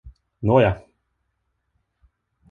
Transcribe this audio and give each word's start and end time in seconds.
Nåja! 0.41 0.81